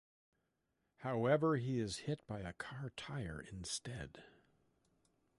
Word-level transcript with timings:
However, 1.01 1.57
he 1.57 1.77
is 1.77 1.97
hit 2.07 2.25
by 2.25 2.39
a 2.39 2.53
car 2.53 2.91
tire 2.97 3.39
instead. 3.39 4.23